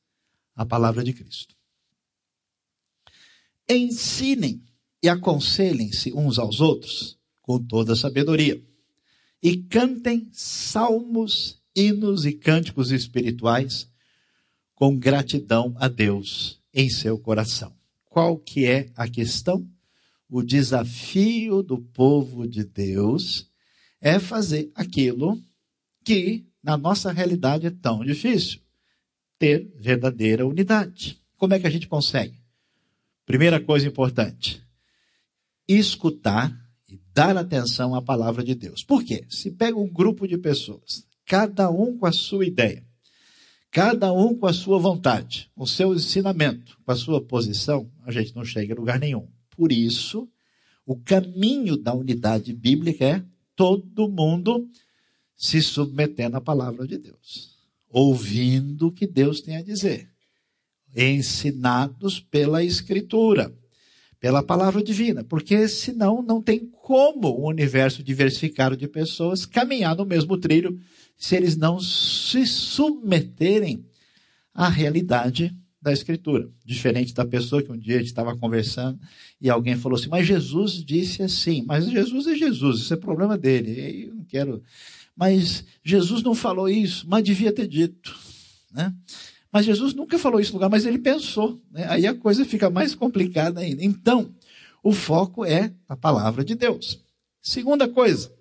[0.55, 1.55] a palavra de Cristo.
[3.69, 4.63] Ensinem
[5.03, 8.63] e aconselhem-se uns aos outros com toda sabedoria.
[9.43, 13.92] E cantem salmos, hinos e cânticos espirituais
[14.83, 17.73] com gratidão a Deus em seu coração.
[18.07, 19.65] Qual que é a questão?
[20.29, 23.49] O desafio do povo de Deus
[24.01, 25.41] é fazer aquilo
[26.05, 28.61] que na nossa realidade é tão difícil
[29.39, 31.23] ter verdadeira unidade.
[31.37, 32.43] Como é que a gente consegue?
[33.25, 34.61] Primeira coisa importante:
[35.69, 36.53] escutar
[36.89, 38.83] e dar atenção à palavra de Deus.
[38.83, 39.27] Por quê?
[39.31, 42.85] Se pega um grupo de pessoas, cada um com a sua ideia,
[43.73, 48.37] cada um com a sua vontade, o seu ensinamento, com a sua posição, a gente
[48.37, 49.27] não chega a lugar nenhum.
[49.57, 50.29] Por isso,
[50.85, 53.25] o caminho da unidade bíblica é
[53.57, 54.69] todo mundo
[55.35, 57.57] se submetendo à palavra de Deus,
[57.89, 60.07] ouvindo o que Deus tem a dizer,
[60.95, 63.57] ensinados pela Escritura,
[64.23, 70.07] pela palavra divina, porque senão não tem como o universo diversificado de pessoas caminhar no
[70.07, 70.79] mesmo trilho
[71.17, 73.85] se eles não se submeterem
[74.55, 76.49] à realidade da Escritura.
[76.65, 78.97] Diferente da pessoa que um dia a gente estava conversando
[79.41, 83.37] e alguém falou assim, mas Jesus disse assim, mas Jesus é Jesus, isso é problema
[83.37, 84.07] dele.
[84.07, 84.63] Eu não quero.
[85.17, 88.17] Mas Jesus não falou isso, mas devia ter dito.
[88.73, 88.95] Né?
[89.53, 91.61] Mas Jesus nunca falou isso no lugar, mas ele pensou.
[91.71, 91.87] Né?
[91.89, 93.85] Aí a coisa fica mais complicada ainda.
[93.85, 94.35] Então,
[94.83, 97.01] o foco é a palavra de Deus.
[97.43, 98.33] Segunda coisa,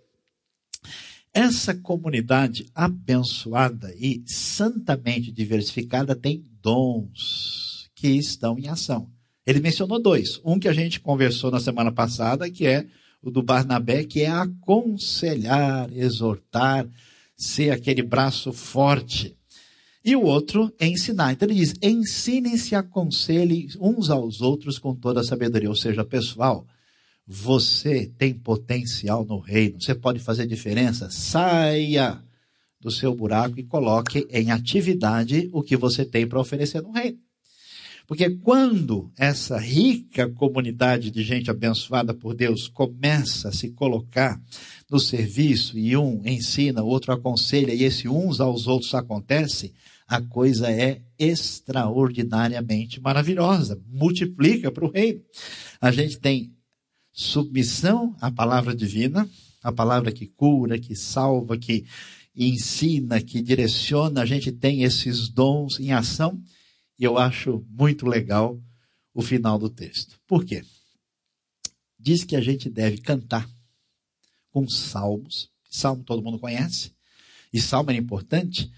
[1.33, 9.09] essa comunidade abençoada e santamente diversificada tem dons que estão em ação.
[9.45, 10.39] Ele mencionou dois.
[10.45, 12.87] Um que a gente conversou na semana passada, que é
[13.21, 16.87] o do Barnabé, que é aconselhar, exortar,
[17.35, 19.37] ser aquele braço forte.
[20.03, 21.33] E o outro é ensinar.
[21.33, 25.69] Então ele diz: ensinem-se, aconselhem uns aos outros com toda a sabedoria.
[25.69, 26.65] Ou seja, pessoal,
[27.25, 31.09] você tem potencial no reino, você pode fazer diferença.
[31.11, 32.21] Saia
[32.79, 37.19] do seu buraco e coloque em atividade o que você tem para oferecer no reino.
[38.07, 44.41] Porque quando essa rica comunidade de gente abençoada por Deus começa a se colocar
[44.89, 49.73] no serviço e um ensina, o outro aconselha e esse uns aos outros acontece,
[50.11, 55.21] a coisa é extraordinariamente maravilhosa, multiplica para o reino.
[55.79, 56.53] A gente tem
[57.13, 59.25] submissão à palavra divina,
[59.63, 61.85] a palavra que cura, que salva, que
[62.35, 66.43] ensina, que direciona, a gente tem esses dons em ação,
[66.99, 68.61] e eu acho muito legal
[69.13, 70.19] o final do texto.
[70.27, 70.61] Por quê?
[71.97, 73.49] Diz que a gente deve cantar
[74.49, 76.91] com salmos, salmo todo mundo conhece,
[77.53, 78.69] e salmo era importante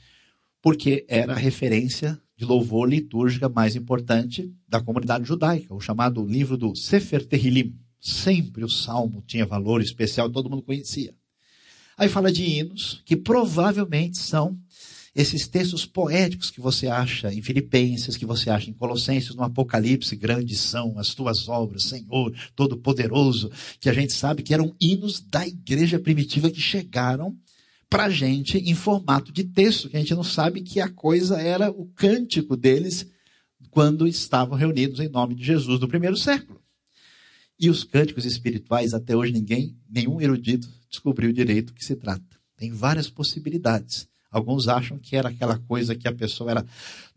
[0.63, 6.57] porque era a referência de louvor litúrgica mais importante da comunidade judaica, o chamado livro
[6.57, 7.75] do Sefer Tehillim.
[7.99, 11.13] Sempre o salmo tinha valor especial, todo mundo conhecia.
[11.97, 14.57] Aí fala de hinos, que provavelmente são
[15.13, 20.15] esses textos poéticos que você acha em Filipenses, que você acha em Colossenses, no Apocalipse,
[20.15, 25.45] grandes são as tuas obras, Senhor, Todo-Poderoso, que a gente sabe que eram hinos da
[25.45, 27.37] igreja primitiva que chegaram
[27.89, 31.39] para a gente em formato de texto, que a gente não sabe que a coisa
[31.39, 33.05] era o cântico deles
[33.69, 36.61] quando estavam reunidos em nome de Jesus no primeiro século.
[37.59, 42.23] E os cânticos espirituais, até hoje ninguém, nenhum erudito descobriu direito o que se trata.
[42.57, 44.07] Tem várias possibilidades.
[44.31, 46.65] Alguns acham que era aquela coisa que a pessoa era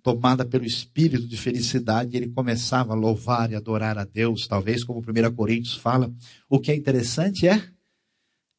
[0.03, 4.85] tomada pelo espírito de felicidade e ele começava a louvar e adorar a Deus, talvez
[4.85, 6.13] como 1 Coríntios fala.
[6.49, 7.63] O que é interessante é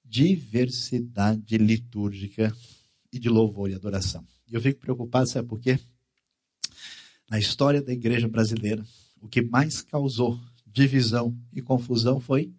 [0.07, 2.55] diversidade litúrgica
[3.11, 4.25] e de louvor e adoração.
[4.49, 5.79] E eu fico preocupado, sabe por quê?
[7.29, 8.85] Na história da igreja brasileira,
[9.21, 12.53] o que mais causou divisão e confusão foi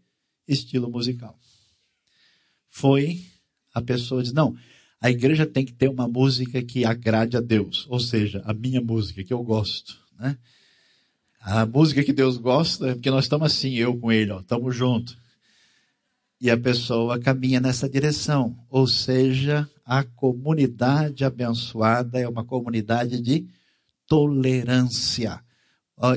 [0.47, 1.39] estilo musical.
[2.69, 3.25] Foi
[3.73, 4.57] a pessoa diz: não,
[5.01, 8.81] a igreja tem que ter uma música que agrade a Deus, ou seja, a minha
[8.81, 10.37] música que eu gosto, né?
[11.41, 14.75] A música que Deus gosta, é porque nós estamos assim, eu com ele, ó, estamos
[14.75, 15.17] juntos.
[16.41, 23.49] E a pessoa caminha nessa direção, ou seja, a comunidade abençoada é uma comunidade de
[24.07, 25.43] tolerância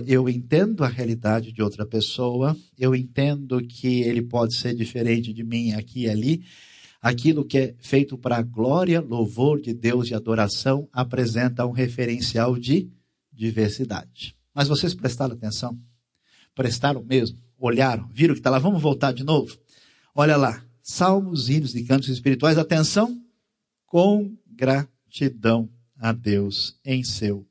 [0.05, 5.43] eu entendo a realidade de outra pessoa, eu entendo que ele pode ser diferente de
[5.43, 6.43] mim aqui e ali.
[7.01, 12.55] Aquilo que é feito para a glória, louvor de Deus e adoração apresenta um referencial
[12.57, 12.91] de
[13.33, 14.35] diversidade.
[14.53, 15.79] Mas vocês prestaram atenção?
[16.53, 17.39] Prestaram mesmo?
[17.57, 18.07] Olharam?
[18.13, 18.59] Viram que está lá?
[18.59, 19.57] Vamos voltar de novo?
[20.13, 20.65] Olha lá.
[20.81, 22.57] Salmos, hinos e cantos espirituais.
[22.57, 23.23] Atenção.
[23.85, 27.47] Com gratidão a Deus em seu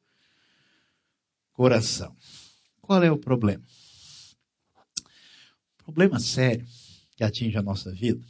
[1.52, 2.16] coração.
[2.80, 3.64] Qual é o problema?
[5.78, 6.66] O problema sério
[7.16, 8.24] que atinge a nossa vida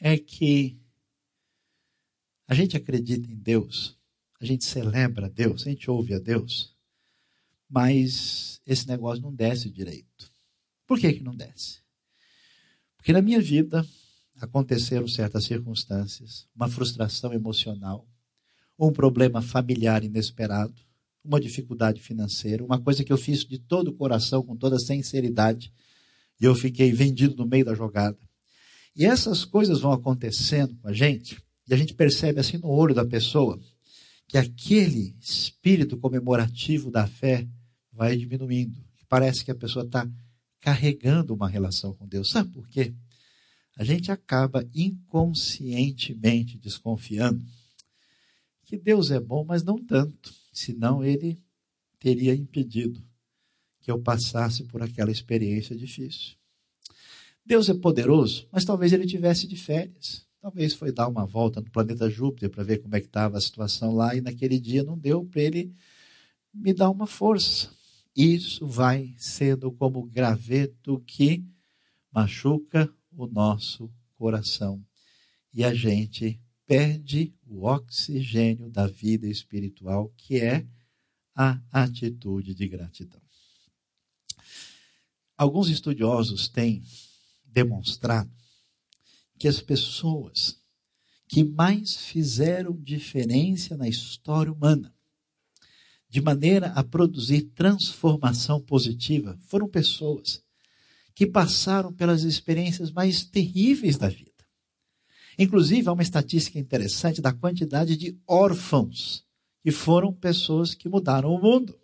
[0.00, 0.78] é que
[2.46, 3.96] a gente acredita em Deus,
[4.40, 6.74] a gente celebra a Deus, a gente ouve a Deus,
[7.68, 10.32] mas esse negócio não desce direito.
[10.86, 11.80] Por que, que não desce?
[12.98, 13.86] Porque na minha vida,
[14.40, 18.06] aconteceram certas circunstâncias, uma frustração emocional,
[18.78, 20.74] um problema familiar inesperado,
[21.24, 25.72] uma dificuldade financeira, uma coisa que eu fiz de todo o coração, com toda sinceridade,
[26.40, 28.18] e eu fiquei vendido no meio da jogada.
[28.94, 32.94] E essas coisas vão acontecendo com a gente, e a gente percebe assim no olho
[32.94, 33.58] da pessoa,
[34.26, 37.48] que aquele espírito comemorativo da fé
[37.92, 38.80] vai diminuindo.
[39.08, 40.08] Parece que a pessoa está
[40.60, 42.30] carregando uma relação com Deus.
[42.30, 42.94] Sabe por quê?
[43.76, 47.44] A gente acaba inconscientemente desconfiando
[48.64, 51.40] que Deus é bom, mas não tanto, senão ele
[51.98, 53.02] teria impedido
[53.80, 56.36] que eu passasse por aquela experiência difícil.
[57.46, 60.26] Deus é poderoso, mas talvez ele tivesse de férias.
[60.40, 63.40] Talvez foi dar uma volta no planeta Júpiter para ver como é que estava a
[63.40, 65.72] situação lá e naquele dia não deu para ele
[66.52, 67.70] me dar uma força.
[68.14, 71.44] Isso vai sendo como graveto que
[72.10, 74.84] machuca o nosso coração
[75.52, 80.66] e a gente perde o oxigênio da vida espiritual, que é
[81.34, 83.22] a atitude de gratidão.
[85.36, 86.82] Alguns estudiosos têm
[87.44, 88.30] demonstrado
[89.38, 90.60] que as pessoas
[91.28, 94.94] que mais fizeram diferença na história humana,
[96.08, 100.42] de maneira a produzir transformação positiva, foram pessoas
[101.14, 104.32] que passaram pelas experiências mais terríveis da vida.
[105.38, 109.24] Inclusive, há uma estatística interessante da quantidade de órfãos
[109.62, 111.78] que foram pessoas que mudaram o mundo.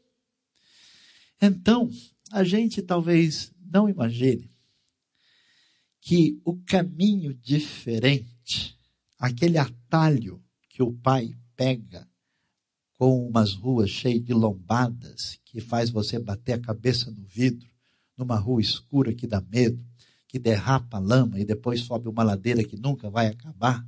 [1.40, 1.90] Então,
[2.32, 4.50] a gente talvez não imagine
[6.00, 8.78] que o caminho diferente,
[9.18, 12.08] aquele atalho que o pai pega
[12.94, 17.68] com umas ruas cheias de lombadas, que faz você bater a cabeça no vidro,
[18.16, 19.85] numa rua escura que dá medo,
[20.28, 23.87] que derrapa a lama e depois sobe uma ladeira que nunca vai acabar,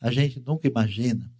[0.00, 1.30] a gente nunca imagina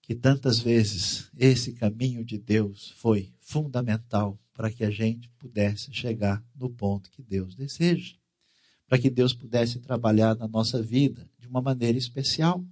[0.00, 6.42] que tantas vezes esse caminho de Deus foi fundamental para que a gente pudesse chegar
[6.54, 8.18] no ponto que Deus deseja
[8.88, 12.64] para que Deus pudesse trabalhar na nossa vida de uma maneira especial.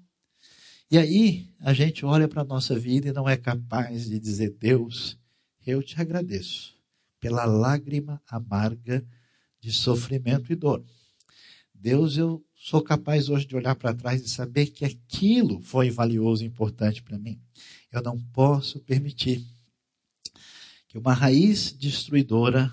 [0.89, 4.51] E aí a gente olha para a nossa vida e não é capaz de dizer:
[4.51, 5.19] Deus,
[5.67, 6.77] eu te agradeço
[7.19, 9.05] pela lágrima amarga
[9.61, 10.85] de sofrimento e dor.
[11.75, 16.45] Deus, eu sou capaz hoje de olhar para trás e saber que aquilo foi valioso
[16.45, 17.41] e importante para mim.
[17.91, 19.45] Eu não posso permitir
[20.89, 22.73] que uma raiz destruidora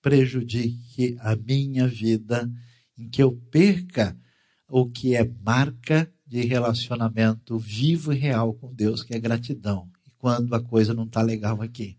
[0.00, 2.50] prejudique a minha vida,
[2.96, 4.16] em que eu perca
[4.68, 9.86] o que é marca de relacionamento vivo e real com Deus, que é gratidão.
[10.06, 11.98] E quando a coisa não está legal aqui,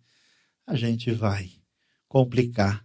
[0.66, 1.52] a gente vai
[2.08, 2.84] complicar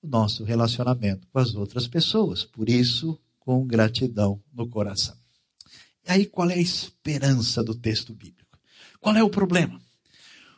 [0.00, 2.44] o nosso relacionamento com as outras pessoas.
[2.44, 5.16] Por isso, com gratidão no coração.
[6.06, 8.56] E aí, qual é a esperança do texto bíblico?
[9.00, 9.82] Qual é o problema?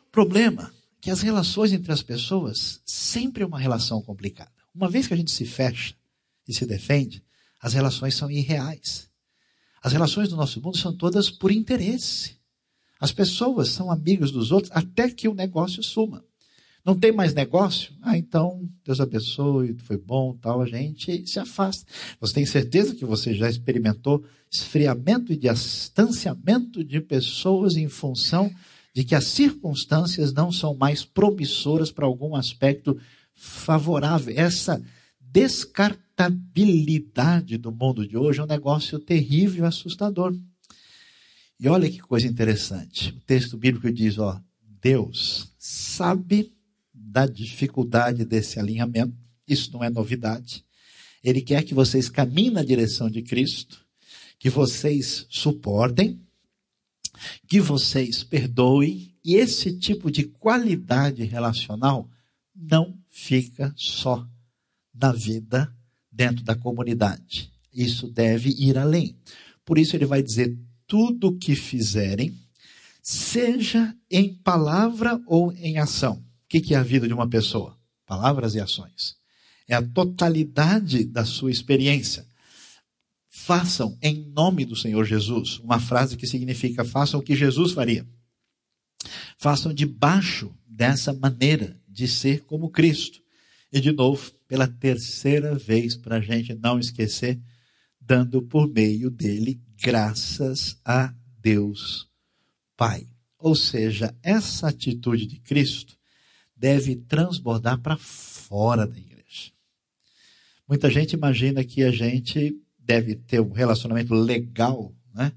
[0.07, 4.53] O problema que as relações entre as pessoas sempre é uma relação complicada.
[4.75, 5.95] Uma vez que a gente se fecha
[6.47, 7.25] e se defende,
[7.59, 9.10] as relações são irreais.
[9.83, 12.37] As relações do nosso mundo são todas por interesse.
[13.01, 16.23] As pessoas são amigas dos outros até que o negócio suma.
[16.85, 17.93] Não tem mais negócio?
[18.01, 21.85] Ah, então, Deus abençoe, foi bom, tal, a gente se afasta.
[22.19, 28.51] Você tem certeza que você já experimentou esfriamento e distanciamento de pessoas em função
[28.95, 32.99] de que as circunstâncias não são mais promissoras para algum aspecto
[33.35, 34.35] favorável.
[34.37, 34.83] Essa
[36.29, 40.37] descartabilidade do mundo de hoje é um negócio terrível e assustador.
[41.59, 43.11] E olha que coisa interessante.
[43.11, 44.41] O texto bíblico diz, ó,
[44.81, 46.53] Deus sabe
[46.93, 49.17] da dificuldade desse alinhamento.
[49.47, 50.65] Isso não é novidade.
[51.23, 53.85] Ele quer que vocês caminhem na direção de Cristo,
[54.39, 56.21] que vocês suportem,
[57.47, 62.09] que vocês perdoem, e esse tipo de qualidade relacional
[62.55, 64.27] não fica só
[64.95, 65.71] na vida
[66.21, 67.51] dentro da comunidade.
[67.73, 69.17] Isso deve ir além.
[69.65, 70.55] Por isso ele vai dizer:
[70.87, 72.39] tudo o que fizerem,
[73.03, 76.23] seja em palavra ou em ação.
[76.45, 77.75] O que é a vida de uma pessoa?
[78.07, 79.17] Palavras e ações.
[79.67, 82.29] É a totalidade da sua experiência
[83.33, 85.59] façam em nome do Senhor Jesus.
[85.61, 88.07] Uma frase que significa façam o que Jesus faria.
[89.39, 93.21] Façam debaixo dessa maneira de ser como Cristo.
[93.73, 97.41] E de novo, pela terceira vez, para a gente não esquecer,
[98.01, 102.09] dando por meio dele graças a Deus
[102.77, 103.07] Pai.
[103.39, 105.97] Ou seja, essa atitude de Cristo
[106.57, 109.53] deve transbordar para fora da igreja.
[110.69, 115.33] Muita gente imagina que a gente deve ter um relacionamento legal, né?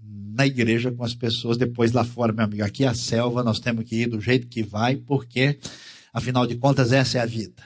[0.00, 3.60] Na igreja com as pessoas, depois lá fora, meu amigo, aqui é a selva, nós
[3.60, 5.58] temos que ir do jeito que vai, porque,
[6.12, 7.62] afinal de contas, essa é a vida.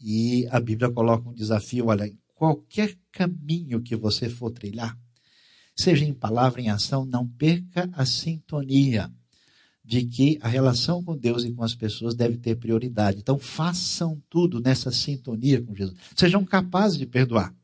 [0.00, 4.98] E a Bíblia coloca um desafio, olha, qualquer caminho que você for trilhar,
[5.76, 9.10] seja em palavra, em ação, não perca a sintonia
[9.84, 13.18] de que a relação com Deus e com as pessoas deve ter prioridade.
[13.18, 15.96] Então, façam tudo nessa sintonia com Jesus.
[16.16, 17.54] Sejam capazes de perdoar,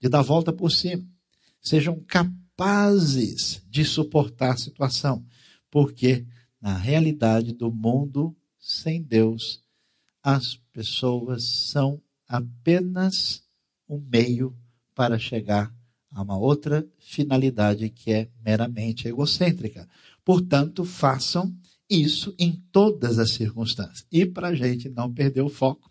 [0.00, 1.06] de dar volta por cima.
[1.62, 5.24] Sejam capazes de suportar a situação,
[5.70, 6.26] porque
[6.60, 8.34] na realidade do mundo
[8.70, 9.62] sem Deus,
[10.22, 13.42] as pessoas são apenas
[13.88, 14.56] um meio
[14.94, 15.74] para chegar
[16.12, 19.88] a uma outra finalidade que é meramente egocêntrica.
[20.24, 21.54] Portanto, façam
[21.88, 24.06] isso em todas as circunstâncias.
[24.10, 25.90] E para a gente não perder o foco,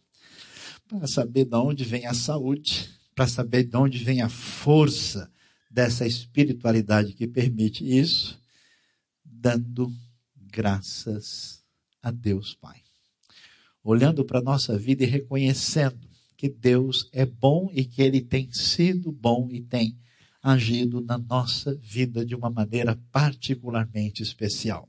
[0.87, 5.29] para saber de onde vem a saúde, para saber de onde vem a força
[5.69, 8.39] dessa espiritualidade que permite isso,
[9.25, 9.93] dando
[10.35, 11.58] graças
[12.01, 12.81] a Deus Pai.
[13.83, 18.51] Olhando para a nossa vida e reconhecendo que Deus é bom e que Ele tem
[18.51, 19.97] sido bom e tem
[20.41, 24.87] agido na nossa vida de uma maneira particularmente especial.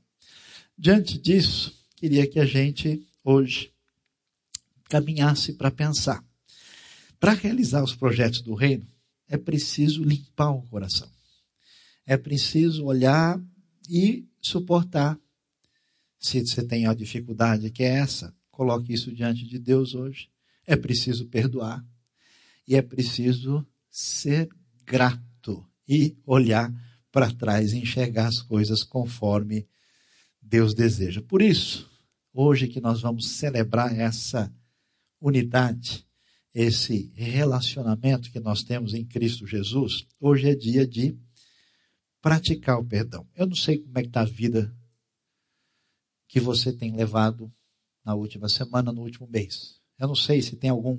[0.77, 3.71] Diante disso, queria que a gente hoje
[4.89, 6.23] caminhasse para pensar.
[7.19, 8.87] Para realizar os projetos do reino,
[9.27, 11.09] é preciso limpar o coração.
[12.05, 13.39] É preciso olhar
[13.89, 15.17] e suportar.
[16.21, 20.29] Se você tem a dificuldade que é essa, coloque isso diante de Deus hoje.
[20.67, 21.83] É preciso perdoar.
[22.67, 24.47] E é preciso ser
[24.85, 26.71] grato e olhar
[27.11, 29.67] para trás enxergar as coisas conforme
[30.39, 31.23] Deus deseja.
[31.23, 31.89] Por isso,
[32.31, 34.53] hoje que nós vamos celebrar essa
[35.19, 36.05] unidade,
[36.53, 41.17] esse relacionamento que nós temos em Cristo Jesus, hoje é dia de
[42.21, 43.27] praticar o perdão.
[43.35, 44.71] Eu não sei como é que está a vida
[46.31, 47.51] que você tem levado
[48.05, 49.81] na última semana, no último mês.
[49.99, 50.97] Eu não sei se tem algum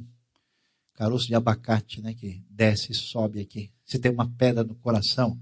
[0.93, 3.73] caroço de abacate, né, que desce e sobe aqui.
[3.83, 5.41] Se tem uma pedra no coração,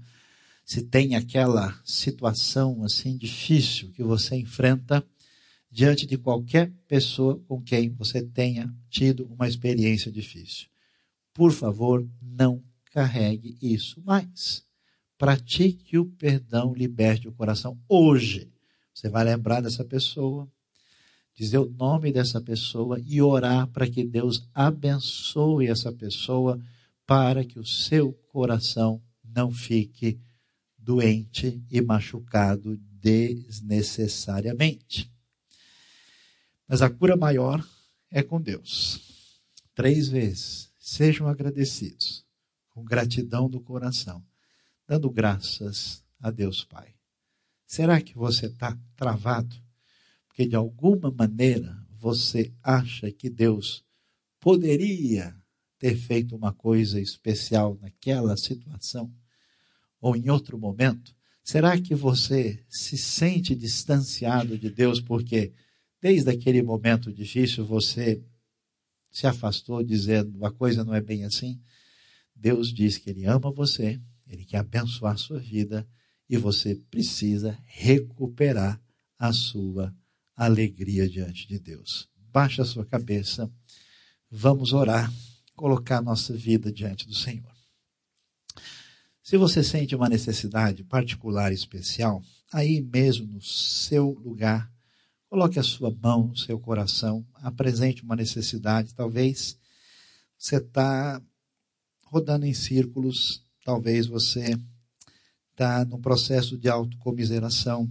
[0.63, 5.05] se tem aquela situação assim difícil que você enfrenta
[5.69, 10.69] diante de qualquer pessoa com quem você tenha tido uma experiência difícil.
[11.33, 12.63] Por favor, não
[12.93, 14.63] carregue isso mais.
[15.17, 18.50] Pratique o perdão, liberte o coração hoje.
[19.01, 20.47] Você vai lembrar dessa pessoa,
[21.33, 26.63] dizer o nome dessa pessoa e orar para que Deus abençoe essa pessoa
[27.03, 30.21] para que o seu coração não fique
[30.77, 35.11] doente e machucado desnecessariamente.
[36.67, 37.67] Mas a cura maior
[38.11, 39.41] é com Deus.
[39.73, 40.69] Três vezes.
[40.77, 42.23] Sejam agradecidos,
[42.69, 44.23] com gratidão do coração,
[44.87, 47.00] dando graças a Deus Pai.
[47.71, 49.55] Será que você está travado?
[50.27, 53.81] Porque de alguma maneira você acha que Deus
[54.41, 55.33] poderia
[55.79, 59.09] ter feito uma coisa especial naquela situação
[60.01, 61.15] ou em outro momento?
[61.41, 65.53] Será que você se sente distanciado de Deus porque
[66.01, 68.21] desde aquele momento difícil você
[69.09, 71.57] se afastou dizendo a coisa não é bem assim?
[72.35, 73.97] Deus diz que Ele ama você,
[74.27, 75.87] Ele quer abençoar a sua vida
[76.31, 78.81] e você precisa recuperar
[79.19, 79.93] a sua
[80.33, 82.07] alegria diante de Deus.
[82.31, 83.51] Baixa a sua cabeça,
[84.29, 85.11] vamos orar,
[85.53, 87.51] colocar nossa vida diante do Senhor.
[89.21, 94.71] Se você sente uma necessidade particular especial, aí mesmo no seu lugar,
[95.27, 98.95] coloque a sua mão no seu coração, apresente uma necessidade.
[98.95, 99.59] Talvez
[100.37, 101.21] você está
[102.05, 104.57] rodando em círculos, talvez você
[105.61, 107.87] está no processo de autocomiseração,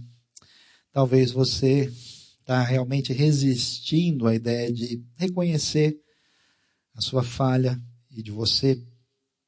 [0.91, 1.89] talvez você
[2.39, 5.97] está realmente resistindo à ideia de reconhecer
[6.93, 8.77] a sua falha e de você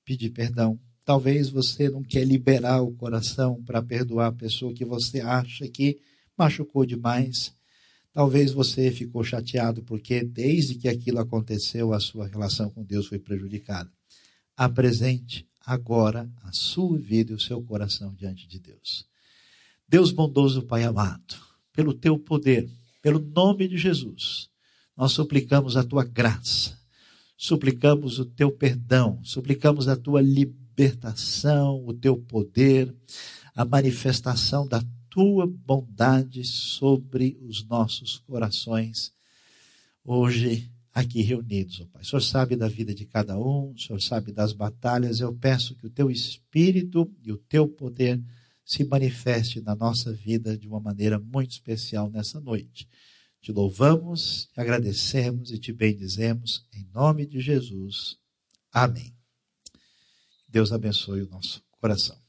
[0.05, 0.79] pedir perdão.
[1.03, 5.99] Talvez você não quer liberar o coração para perdoar a pessoa que você acha que
[6.37, 7.53] machucou demais.
[8.13, 13.19] Talvez você ficou chateado porque desde que aquilo aconteceu a sua relação com Deus foi
[13.19, 13.91] prejudicada.
[14.55, 19.05] Apresente agora a sua vida e o seu coração diante de Deus.
[19.87, 21.35] Deus bondoso, Pai amado,
[21.71, 22.69] pelo teu poder,
[23.01, 24.49] pelo nome de Jesus,
[24.95, 26.77] nós suplicamos a tua graça,
[27.37, 32.95] suplicamos o teu perdão, suplicamos a tua libertação, o teu poder,
[33.55, 39.13] a manifestação da tua bondade sobre os nossos corações.
[40.03, 42.01] Hoje, aqui reunidos, ó Pai.
[42.03, 45.19] O Senhor sabe da vida de cada um, o Senhor sabe das batalhas.
[45.19, 48.23] Eu peço que o teu espírito e o teu poder
[48.63, 52.87] se manifeste na nossa vida de uma maneira muito especial nessa noite.
[53.41, 58.17] Te louvamos, te agradecemos e te bendizemos em nome de Jesus.
[58.71, 59.13] Amém.
[60.47, 62.22] Deus abençoe o nosso coração.